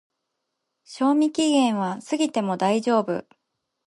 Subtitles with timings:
[0.83, 3.23] 賞味期限は過ぎても大丈夫